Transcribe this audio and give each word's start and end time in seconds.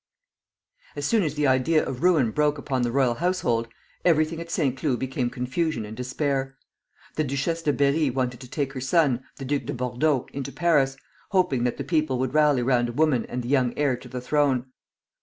As 0.95 1.05
soon 1.05 1.21
as 1.21 1.35
the 1.35 1.45
idea 1.45 1.85
of 1.85 2.01
ruin 2.01 2.31
broke 2.31 2.57
upon 2.57 2.81
the 2.81 2.91
royal 2.91 3.13
household, 3.13 3.67
everything 4.03 4.41
at 4.41 4.49
Saint 4.49 4.75
Cloud 4.75 4.97
became 4.97 5.29
confusion 5.29 5.85
and 5.85 5.95
despair. 5.95 6.57
The 7.17 7.23
Duchesse 7.23 7.61
de 7.61 7.71
Berri 7.71 8.09
wanted 8.09 8.39
to 8.39 8.49
take 8.49 8.73
her 8.73 8.81
son, 8.81 9.23
the 9.37 9.45
Duc 9.45 9.65
de 9.65 9.75
Bordeaux, 9.75 10.25
into 10.33 10.51
Paris, 10.51 10.97
hoping 11.29 11.65
that 11.65 11.77
the 11.77 11.83
people 11.83 12.17
would 12.17 12.33
rally 12.33 12.63
round 12.63 12.89
a 12.89 12.93
woman 12.93 13.27
and 13.27 13.43
the 13.43 13.49
young 13.49 13.77
heir 13.77 13.95
to 13.97 14.09
the 14.09 14.21
throne. 14.21 14.71